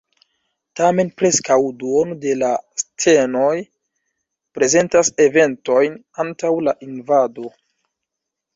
[0.79, 2.49] Tamen preskaŭ duono de la
[2.83, 3.53] scenoj
[4.59, 7.55] prezentas eventojn antaŭ la invado.